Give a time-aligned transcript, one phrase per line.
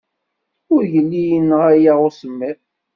[0.73, 2.59] Ur yelli yenɣa-aɣ usemmiḍ.